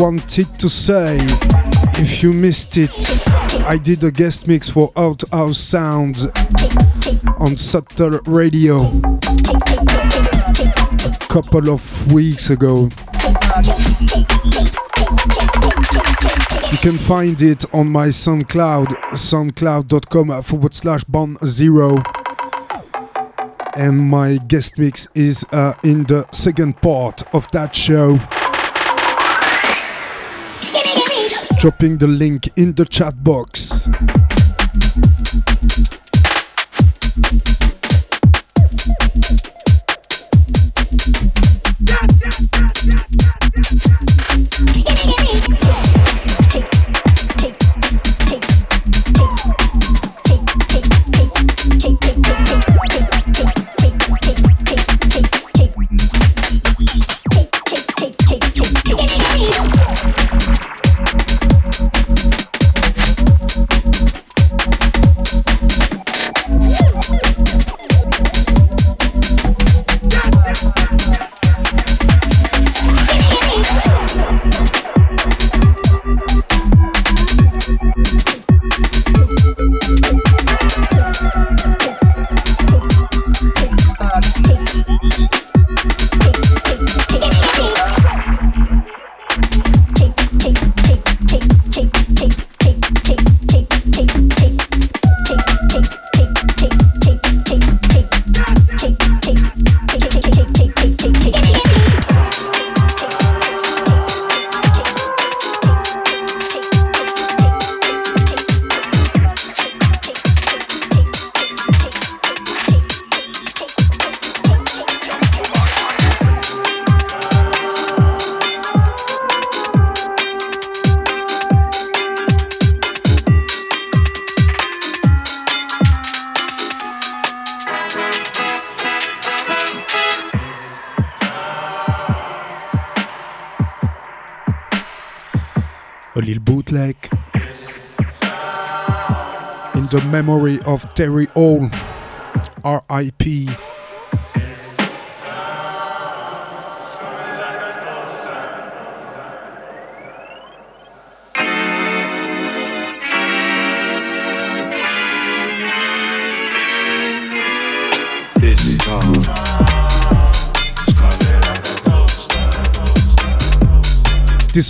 Wanted 0.00 0.48
to 0.58 0.68
say, 0.68 1.18
if 2.02 2.24
you 2.24 2.32
missed 2.32 2.76
it, 2.76 3.17
I 3.68 3.76
did 3.76 4.02
a 4.02 4.10
guest 4.10 4.48
mix 4.48 4.70
for 4.70 4.90
Out 4.96 5.22
House 5.30 5.58
Sounds 5.58 6.24
on 7.36 7.54
Sutter 7.54 8.18
Radio 8.24 8.84
a 8.86 9.18
couple 11.28 11.68
of 11.68 12.10
weeks 12.10 12.48
ago. 12.48 12.88
You 16.72 16.78
can 16.78 16.96
find 16.96 17.42
it 17.42 17.66
on 17.74 17.90
my 17.90 18.08
SoundCloud, 18.08 18.86
soundcloud.com 19.12 20.42
forward 20.44 20.74
slash 20.74 21.04
bon 21.04 21.36
zero. 21.44 22.02
And 23.76 23.98
my 23.98 24.38
guest 24.48 24.78
mix 24.78 25.08
is 25.14 25.44
uh, 25.52 25.74
in 25.84 26.04
the 26.04 26.26
second 26.32 26.80
part 26.80 27.22
of 27.34 27.46
that 27.50 27.76
show. 27.76 28.18
Dropping 31.58 31.98
the 31.98 32.06
link 32.06 32.48
in 32.56 32.72
the 32.74 32.84
chat 32.84 33.24
box. 33.24 33.67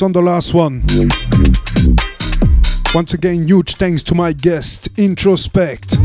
On 0.01 0.13
the 0.13 0.23
last 0.23 0.55
one. 0.55 0.85
Once 2.95 3.15
again, 3.15 3.49
huge 3.49 3.75
thanks 3.75 4.01
to 4.05 4.15
my 4.15 4.33
guest, 4.33 4.95
Introspect. 4.95 5.97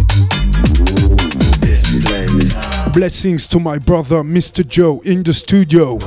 Blessings 2.94 3.46
to 3.48 3.60
my 3.60 3.78
brother, 3.78 4.24
Mr. 4.24 4.68
Joe, 4.68 5.00
in 5.02 5.22
the 5.22 5.34
studio. 5.34 6.00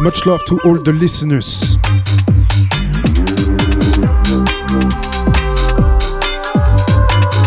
Much 0.00 0.24
love 0.24 0.42
to 0.46 0.58
all 0.64 0.82
the 0.82 0.92
listeners. 0.94 1.76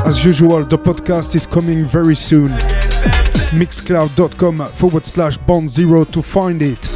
As 0.06 0.24
usual, 0.24 0.64
the 0.64 0.78
podcast 0.78 1.36
is 1.36 1.48
coming 1.48 1.86
very 1.86 2.16
soon. 2.16 2.75
Mixcloud.com 3.52 4.66
forward 4.68 5.06
slash 5.06 5.38
bond 5.38 5.70
zero 5.70 6.04
to 6.06 6.22
find 6.22 6.62
it. 6.62 6.90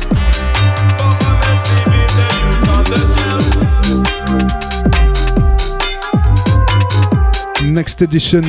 Next 7.63 8.01
edition, 8.01 8.41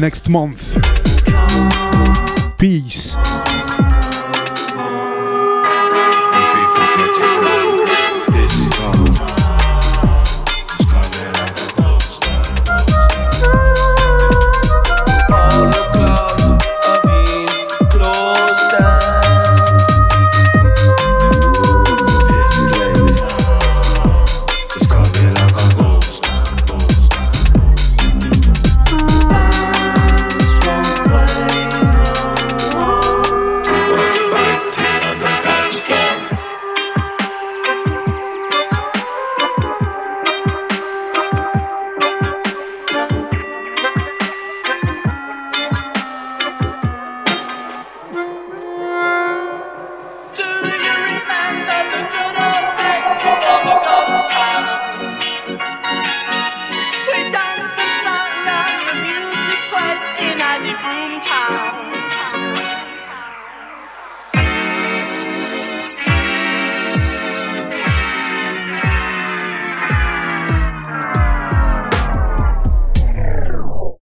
next 0.00 0.28
month. 0.28 0.76
Peace. 2.58 3.16